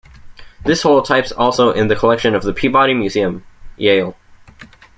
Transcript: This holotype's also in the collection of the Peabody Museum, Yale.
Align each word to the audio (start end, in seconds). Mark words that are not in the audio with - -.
This 0.65 0.81
holotype's 0.81 1.31
also 1.31 1.69
in 1.69 1.87
the 1.87 1.95
collection 1.95 2.33
of 2.33 2.41
the 2.41 2.53
Peabody 2.53 2.95
Museum, 2.95 3.43
Yale. 3.77 4.17